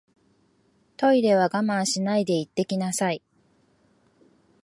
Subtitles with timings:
[0.97, 3.21] トイレは我慢しないで行ってきなさい